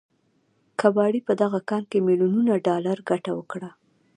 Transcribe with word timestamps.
کباړي 0.79 1.19
په 1.27 1.33
دغه 1.41 1.59
کان 1.69 1.83
کې 1.91 1.99
ميليونونه 2.07 2.51
ډالر 2.67 2.97
ګټه 3.09 3.31
وكړه. 3.35 3.69